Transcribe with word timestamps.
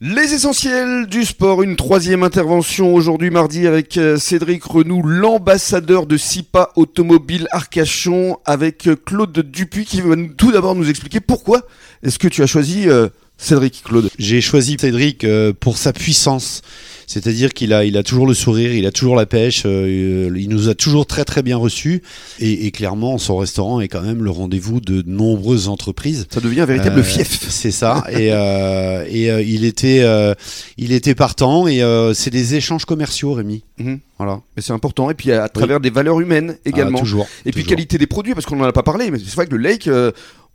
Les 0.00 0.32
essentiels 0.32 1.08
du 1.08 1.24
sport, 1.24 1.64
une 1.64 1.74
troisième 1.74 2.22
intervention 2.22 2.94
aujourd'hui 2.94 3.30
mardi 3.30 3.66
avec 3.66 3.96
euh, 3.96 4.16
Cédric 4.16 4.62
Renou, 4.62 5.02
l'ambassadeur 5.02 6.06
de 6.06 6.16
SIPA 6.16 6.70
Automobile 6.76 7.48
Arcachon, 7.50 8.38
avec 8.44 8.86
euh, 8.86 8.94
Claude 8.94 9.36
Dupuis 9.36 9.86
qui 9.86 10.00
va 10.00 10.14
tout 10.36 10.52
d'abord 10.52 10.76
nous 10.76 10.88
expliquer 10.88 11.18
pourquoi 11.18 11.62
est-ce 12.04 12.20
que 12.20 12.28
tu 12.28 12.44
as 12.44 12.46
choisi 12.46 12.88
euh, 12.88 13.08
Cédric 13.38 13.82
Claude? 13.82 14.08
J'ai 14.20 14.40
choisi 14.40 14.76
Cédric 14.78 15.26
pour 15.58 15.76
sa 15.76 15.92
puissance. 15.92 16.62
C'est-à-dire 17.08 17.52
qu'il 17.54 17.72
a, 17.72 17.84
il 17.84 17.96
a 17.96 18.02
toujours 18.02 18.26
le 18.26 18.34
sourire, 18.34 18.72
il 18.74 18.86
a 18.86 18.92
toujours 18.92 19.16
la 19.16 19.26
pêche, 19.26 19.62
euh, 19.64 20.30
il 20.36 20.48
nous 20.50 20.68
a 20.68 20.74
toujours 20.74 21.06
très 21.06 21.24
très 21.24 21.42
bien 21.42 21.56
reçus. 21.56 22.02
Et, 22.38 22.66
et 22.66 22.70
clairement, 22.70 23.16
son 23.18 23.38
restaurant 23.38 23.80
est 23.80 23.88
quand 23.88 24.02
même 24.02 24.22
le 24.22 24.30
rendez-vous 24.30 24.80
de 24.80 25.02
nombreuses 25.06 25.68
entreprises. 25.68 26.26
Ça 26.30 26.40
devient 26.40 26.60
un 26.60 26.66
véritable 26.66 27.00
Euh, 27.00 27.02
fief. 27.02 27.48
C'est 27.48 27.70
ça. 27.70 28.04
Et, 28.10 28.28
euh, 28.32 29.04
et 29.10 29.30
euh, 29.30 29.42
il 29.42 29.64
était, 29.64 30.00
euh, 30.02 30.34
il 30.76 30.92
était 30.92 31.14
partant. 31.14 31.66
Et 31.66 31.82
euh, 31.82 32.12
c'est 32.14 32.30
des 32.30 32.54
échanges 32.54 32.84
commerciaux, 32.84 33.32
Rémi. 33.32 33.62
Mhm. 33.78 34.00
Voilà. 34.18 34.40
Mais 34.56 34.62
c'est 34.62 34.72
important. 34.72 35.10
Et 35.10 35.14
puis 35.14 35.32
à 35.32 35.48
travers 35.48 35.80
des 35.80 35.90
valeurs 35.90 36.20
humaines 36.20 36.56
également. 36.64 36.98
Ah, 36.98 37.02
toujours. 37.02 37.26
Et 37.46 37.52
puis 37.52 37.64
qualité 37.64 37.96
des 37.98 38.06
produits, 38.06 38.34
parce 38.34 38.44
qu'on 38.46 38.56
n'en 38.56 38.64
a 38.64 38.72
pas 38.72 38.82
parlé, 38.82 39.10
mais 39.10 39.18
c'est 39.18 39.34
vrai 39.34 39.46
que 39.46 39.54
le 39.54 39.62
lake, 39.62 39.86
euh, 39.88 40.10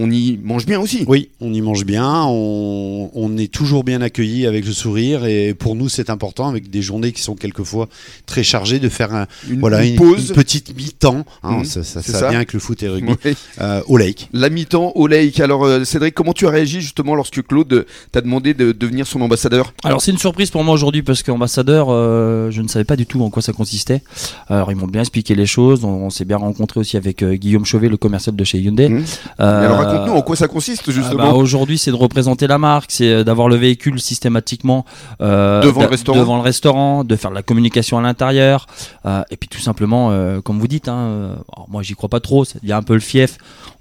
on 0.00 0.10
y 0.10 0.38
mange 0.42 0.64
bien 0.64 0.78
aussi. 0.80 1.04
Oui, 1.08 1.28
on 1.40 1.52
y 1.52 1.60
mange 1.60 1.84
bien, 1.84 2.22
on, 2.26 3.10
on 3.14 3.36
est 3.36 3.50
toujours 3.52 3.82
bien 3.84 4.00
accueilli 4.00 4.46
avec 4.46 4.64
le 4.64 4.72
sourire 4.72 5.24
et 5.24 5.54
pour 5.54 5.74
nous 5.74 5.88
c'est 5.88 6.08
important 6.08 6.48
avec 6.48 6.70
des 6.70 6.82
journées 6.82 7.10
qui 7.12 7.20
sont 7.22 7.34
quelquefois 7.34 7.88
très 8.26 8.42
chargées 8.44 8.78
de 8.78 8.88
faire 8.88 9.12
un, 9.14 9.26
Une, 9.50 9.60
voilà, 9.60 9.84
une 9.84 9.90
une, 9.92 9.96
pause. 9.96 10.28
une 10.28 10.34
petite 10.34 10.76
mi-temps, 10.76 11.24
hein, 11.42 11.58
Mhm, 11.58 11.64
ça, 11.64 11.82
ça, 11.82 12.00
c'est 12.02 12.12
ça 12.12 12.18
ça. 12.18 12.24
va 12.26 12.30
bien 12.30 12.38
avec 12.38 12.52
le 12.52 12.60
foot 12.60 12.82
et 12.82 12.88
rugby, 12.88 13.12
Oui. 13.24 13.34
euh, 13.60 13.82
au 13.88 13.96
lake. 13.96 14.28
La 14.32 14.50
mi-temps 14.50 14.92
au 14.94 15.06
lake. 15.08 15.40
Alors 15.40 15.64
euh, 15.64 15.84
Cédric, 15.84 16.14
comment 16.14 16.32
tu 16.32 16.46
as 16.46 16.50
réagi 16.50 16.80
justement 16.80 17.14
lorsque 17.14 17.42
Claude 17.46 17.84
t'a 18.12 18.20
demandé 18.20 18.54
de 18.54 18.72
devenir 18.72 19.06
son 19.06 19.20
ambassadeur? 19.20 19.72
Alors 19.84 20.00
c'est 20.00 20.12
une 20.12 20.18
surprise 20.18 20.50
pour 20.50 20.62
moi 20.64 20.74
aujourd'hui 20.74 21.02
parce 21.02 21.22
qu'ambassadeur, 21.24 21.88
euh, 21.90 22.50
je 22.50 22.62
ne 22.62 22.68
savais 22.68 22.84
pas 22.84 22.96
du 22.96 23.06
tout 23.06 23.22
en 23.22 23.30
quoi 23.30 23.42
ça 23.42 23.52
consistait. 23.52 24.02
Alors 24.48 24.70
ils 24.70 24.76
m'ont 24.76 24.86
bien 24.86 25.00
expliqué 25.02 25.34
les 25.34 25.46
choses. 25.46 25.84
On, 25.84 25.88
on 26.06 26.10
s'est 26.10 26.24
bien 26.24 26.36
rencontré 26.36 26.78
aussi 26.80 26.96
avec 26.96 27.22
euh, 27.22 27.34
Guillaume 27.34 27.64
Chauvet, 27.64 27.88
le 27.88 27.96
commercial 27.96 28.36
de 28.36 28.44
chez 28.44 28.58
Hyundai. 28.58 28.88
Mais 28.88 29.02
Alors 29.38 29.87
raconte-nous 29.88 30.14
en 30.14 30.22
quoi 30.22 30.36
ça 30.36 30.48
consiste 30.48 30.84
ah 30.88 30.90
justement. 30.90 31.30
bah, 31.30 31.34
aujourd'hui, 31.34 31.78
c'est 31.78 31.90
de 31.90 31.96
représenter 31.96 32.46
la 32.46 32.58
marque, 32.58 32.90
c'est 32.90 33.12
euh, 33.12 33.24
d'avoir 33.24 33.48
le 33.48 33.56
véhicule 33.56 34.00
systématiquement 34.00 34.84
euh, 35.20 35.62
Devant 35.62 35.82
le 35.82 35.86
restaurant. 35.88 36.18
devant 36.18 36.36
le 36.36 36.42
restaurant, 36.42 37.04
de 37.04 37.16
faire 37.16 37.30
de 37.30 37.36
la 37.36 37.42
communication 37.42 37.98
à 37.98 38.02
l'intérieur, 38.02 38.66
euh, 39.06 39.22
et 39.30 39.36
puis 39.36 39.48
tout 39.48 39.60
simplement, 39.60 40.12
comme 40.42 40.58
vous 40.58 40.68
dites, 40.68 40.88
hein, 40.88 41.36
moi 41.68 41.82
j'y 41.82 41.94
crois 41.94 42.08
pas 42.08 42.20
trop, 42.20 42.44
il 42.62 42.68
y 42.68 42.72
a 42.72 42.76
un 42.76 42.82
peu 42.82 42.94
le 42.94 43.00
fief. 43.00 43.38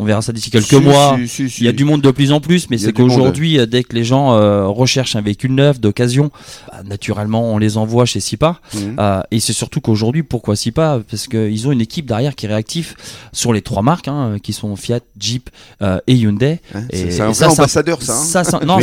On 0.00 0.04
verra 0.04 0.22
ça 0.22 0.32
d'ici 0.32 0.50
quelques 0.50 0.64
Si, 0.64 0.76
mois. 0.80 1.16
si, 1.20 1.28
si, 1.28 1.50
si. 1.50 1.60
Il 1.62 1.66
y 1.66 1.68
a 1.68 1.72
du 1.72 1.84
monde 1.84 2.00
de 2.00 2.10
plus 2.10 2.32
en 2.32 2.40
plus, 2.40 2.70
mais 2.70 2.78
c'est 2.78 2.94
qu'aujourd'hui, 2.94 3.58
euh, 3.58 3.66
dès 3.66 3.84
que 3.84 3.94
les 3.94 4.02
gens 4.02 4.32
euh, 4.32 4.66
recherchent 4.66 5.14
un 5.14 5.20
véhicule 5.20 5.54
neuf, 5.54 5.78
d'occasion, 5.78 6.30
bah, 6.72 6.78
naturellement, 6.86 7.52
on 7.52 7.58
les 7.58 7.76
envoie 7.76 8.06
chez 8.06 8.18
SIPA. 8.18 8.60
Mhm. 8.74 8.96
Euh, 8.98 9.20
et 9.30 9.40
c'est 9.40 9.52
surtout 9.52 9.82
qu'aujourd'hui, 9.82 10.22
pourquoi 10.22 10.56
SIPA? 10.56 11.00
Parce 11.10 11.28
qu'ils 11.28 11.68
ont 11.68 11.72
une 11.72 11.82
équipe 11.82 12.06
derrière 12.06 12.34
qui 12.34 12.46
est 12.46 12.48
réactive 12.48 12.94
sur 13.34 13.52
les 13.52 13.60
trois 13.60 13.82
marques, 13.82 14.08
hein, 14.08 14.36
qui 14.42 14.54
sont 14.54 14.74
Fiat, 14.74 15.00
Jeep 15.18 15.50
euh, 15.82 15.98
et 16.06 16.14
Hyundai. 16.14 16.60
Hein, 16.74 16.84
Et- 16.90 17.10
c'est 17.10 17.20
un 17.20 17.30
et 17.30 17.34
ça, 17.34 17.50
ambassadeur 17.50 18.00
ça. 18.00 18.14
hein. 18.14 18.42
Ça, 18.44 18.60
non, 18.64 18.78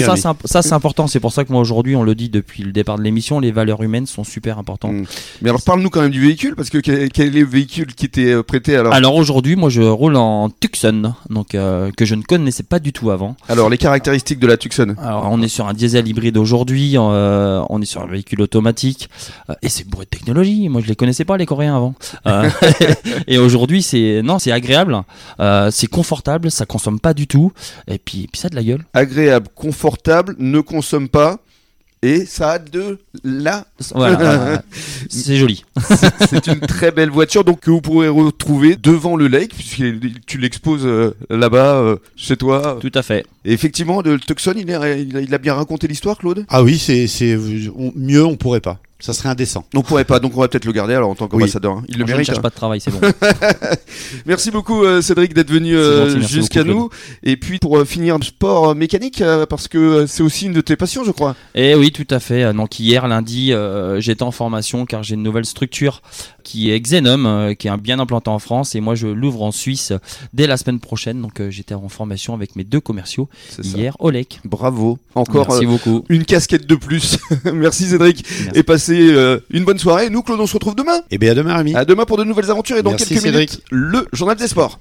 ça, 0.45 0.61
c'est 0.61 0.73
important. 0.73 1.07
C'est 1.07 1.19
pour 1.19 1.33
ça 1.33 1.45
que 1.45 1.51
moi 1.51 1.61
aujourd'hui, 1.61 1.95
on 1.95 2.03
le 2.03 2.13
dit 2.13 2.29
depuis 2.29 2.61
le 2.61 2.71
départ 2.71 2.99
de 2.99 3.03
l'émission, 3.03 3.39
les 3.39 3.51
valeurs 3.51 3.81
humaines 3.81 4.05
sont 4.05 4.23
super 4.23 4.59
importantes. 4.59 4.93
Mhm. 4.93 5.05
Mais 5.41 5.49
alors 5.49 5.63
parle-nous 5.63 5.89
quand 5.89 6.01
même 6.01 6.11
du 6.11 6.21
véhicule 6.21 6.55
parce 6.55 6.69
que 6.69 6.77
quel, 6.77 7.09
est 7.17 7.29
le 7.39 7.43
véhicule 7.45 7.87
qui 7.95 8.05
était 8.05 8.33
euh, 8.33 8.43
prêté 8.43 8.75
alors? 8.75 8.93
Alors 8.93 9.15
aujourd'hui, 9.15 9.55
moi, 9.55 9.69
je 9.69 9.81
roule 9.81 10.15
en 10.15 10.49
Tucson, 10.49 11.06
donc 11.29 11.55
euh, 11.55 11.91
que 11.95 12.05
je 12.05 12.15
ne 12.15 12.21
connaissais 12.21 12.63
pas 12.63 12.79
du 12.79 12.93
tout 12.93 13.11
avant. 13.11 13.35
Alors 13.49 13.69
les 13.69 13.77
caractéristiques 13.77 14.39
de 14.39 14.47
la 14.47 14.57
Tucson. 14.57 14.95
Alors, 15.01 15.27
on 15.31 15.41
est 15.41 15.47
sur 15.47 15.67
un 15.67 15.73
diesel 15.73 16.07
hybride 16.07 16.37
aujourd'hui, 16.37 16.93
euh, 16.97 17.63
on 17.69 17.81
est 17.81 17.85
sur 17.85 18.01
un 18.01 18.07
véhicule 18.07 18.41
automatique, 18.41 19.09
euh, 19.49 19.55
et 19.61 19.69
c'est 19.69 19.87
bourré 19.87 20.05
de 20.05 20.09
technologie. 20.09 20.69
Moi, 20.69 20.81
je 20.81 20.87
les 20.87 20.95
connaissais 20.95 21.25
pas 21.25 21.37
les 21.37 21.45
Coréens 21.45 21.75
avant. 21.75 21.95
Et 23.27 23.37
aujourd'hui, 23.37 23.81
c'est 23.81 24.21
non, 24.23 24.39
c'est 24.39 24.51
agréable, 24.51 25.01
c'est 25.71 25.87
confortable, 25.87 26.51
ça 26.51 26.65
consomme 26.65 26.99
pas 26.99 27.13
du 27.13 27.27
tout, 27.27 27.51
et 27.87 27.97
puis, 27.97 28.23
et 28.23 28.27
puis 28.27 28.39
ça 28.39 28.47
a 28.47 28.49
de 28.49 28.55
la 28.55 28.63
gueule. 28.63 28.85
Agréable, 28.93 29.47
confortable, 29.55 30.35
ne 30.39 30.59
consomme 30.59 31.09
pas 31.09 31.39
et 32.03 32.25
ça 32.25 32.51
a 32.51 32.59
de 32.59 32.99
la. 33.23 33.65
Voilà, 33.95 34.61
c'est 35.09 35.35
joli. 35.37 35.63
C'est 36.29 36.47
une 36.47 36.59
très 36.59 36.91
belle 36.91 37.09
voiture 37.09 37.43
donc 37.43 37.61
que 37.61 37.71
vous 37.71 37.81
pourrez 37.81 38.07
retrouver 38.07 38.75
devant 38.75 39.15
le 39.15 39.27
lake 39.27 39.53
puisque 39.55 39.83
tu 40.25 40.37
l'exposes 40.37 40.85
euh, 40.85 41.15
là-bas 41.29 41.75
euh, 41.75 41.97
chez 42.15 42.37
toi. 42.37 42.77
Tout 42.81 42.91
à 42.93 43.01
fait. 43.01 43.25
Et 43.45 43.53
effectivement, 43.53 44.01
le 44.01 44.19
Tucson, 44.19 44.53
il, 44.55 44.69
est- 44.69 45.03
il 45.03 45.17
a, 45.17 45.21
il 45.21 45.33
a 45.33 45.37
bien 45.37 45.53
raconté 45.55 45.87
l'histoire, 45.87 46.17
Claude? 46.17 46.45
Ah 46.49 46.63
oui, 46.63 46.77
c'est, 46.77 47.07
mieux 47.95 48.25
on 48.25 48.35
pourrait 48.35 48.61
pas. 48.61 48.79
Ça 48.99 49.13
serait 49.13 49.29
indécent. 49.29 49.63
On 49.75 49.81
pourrait 49.83 50.05
pas, 50.05 50.19
donc 50.19 50.35
on 50.35 50.41
va 50.41 50.47
peut-être 50.47 50.65
le 50.65 50.71
garder 50.71 50.95
alors 50.95 51.09
en 51.11 51.15
tant 51.15 51.27
qu'ambassadeur. 51.27 51.73
hein. 51.73 51.83
Il 51.87 51.95
le 51.95 51.99
je 51.99 52.03
ne 52.03 52.07
mérite. 52.07 52.25
cherche 52.25 52.39
hein. 52.39 52.41
pas 52.41 52.49
de 52.49 52.55
travail, 52.55 52.81
c'est 52.81 52.89
bon. 52.91 52.99
Merci 54.25 54.51
beaucoup 54.51 54.83
euh, 54.83 55.01
Cédric 55.01 55.33
d'être 55.33 55.51
venu 55.51 55.75
euh, 55.75 56.19
jusqu'à 56.21 56.63
nous. 56.63 56.89
Et 57.23 57.37
puis 57.37 57.59
pour 57.59 57.77
euh, 57.77 57.85
finir, 57.85 58.17
sport 58.23 58.69
euh, 58.69 58.73
mécanique 58.73 59.21
euh, 59.21 59.45
parce 59.45 59.67
que 59.67 59.77
euh, 59.77 60.07
c'est 60.07 60.23
aussi 60.23 60.47
une 60.47 60.53
de 60.53 60.61
tes 60.61 60.75
passions, 60.75 61.03
je 61.03 61.11
crois. 61.11 61.35
Et 61.55 61.75
oui, 61.75 61.91
tout 61.91 62.07
à 62.09 62.19
fait. 62.19 62.53
Donc 62.53 62.79
hier, 62.79 63.07
lundi, 63.07 63.53
euh, 63.53 63.99
j'étais 63.99 64.23
en 64.23 64.31
formation 64.31 64.85
car 64.85 65.03
j'ai 65.03 65.15
une 65.15 65.23
nouvelle 65.23 65.45
structure 65.45 66.01
qui 66.43 66.71
est 66.71 66.79
Xenom, 66.79 67.25
euh, 67.25 67.53
qui 67.53 67.67
est 67.67 67.77
bien 67.77 67.99
implanté 67.99 68.29
en 68.29 68.39
France. 68.39 68.73
Et 68.75 68.79
moi, 68.79 68.95
je 68.95 69.07
l'ouvre 69.07 69.43
en 69.43 69.51
Suisse 69.51 69.93
dès 70.33 70.47
la 70.47 70.57
semaine 70.57 70.79
prochaine. 70.79 71.21
Donc 71.21 71.39
euh, 71.39 71.49
j'étais 71.51 71.75
en 71.75 71.89
formation 71.89 72.33
avec 72.33 72.55
mes 72.55 72.63
deux 72.63 72.79
commerciaux 72.79 73.29
C'est 73.49 73.63
ça. 73.65 73.77
hier 73.77 73.95
au 73.99 74.09
LEC. 74.09 74.39
Bravo. 74.45 74.97
Encore 75.15 75.47
Merci 75.49 75.65
euh, 75.65 75.69
beaucoup. 75.69 76.05
une 76.09 76.25
casquette 76.25 76.65
de 76.65 76.75
plus. 76.75 77.17
Merci 77.53 77.87
Cédric. 77.89 78.25
Merci. 78.45 78.59
Et 78.59 78.63
passez 78.63 78.86
euh, 78.93 79.39
une 79.49 79.65
bonne 79.65 79.79
soirée. 79.79 80.09
Nous, 80.09 80.21
Claude, 80.21 80.39
on 80.39 80.47
se 80.47 80.53
retrouve 80.53 80.75
demain. 80.75 81.01
Et 81.11 81.17
bien 81.17 81.31
à 81.31 81.35
demain, 81.35 81.55
Rémi. 81.55 81.75
À 81.75 81.85
demain 81.85 82.05
pour 82.05 82.17
de 82.17 82.23
nouvelles 82.23 82.49
aventures 82.51 82.77
et 82.77 82.83
dans 82.83 82.91
Merci, 82.91 83.07
quelques 83.07 83.21
Cédric. 83.21 83.49
minutes, 83.51 83.63
le 83.71 84.07
journal 84.13 84.37
des 84.37 84.47
sports. 84.47 84.79